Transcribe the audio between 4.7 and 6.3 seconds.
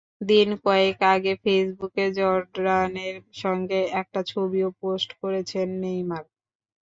Post করেছেন Neymar.